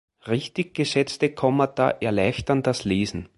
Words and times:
Richtig 0.27 0.73
gesetzte 0.73 1.29
Kommata 1.31 1.91
erleichtern 1.91 2.63
das 2.63 2.85
Lesen. 2.85 3.29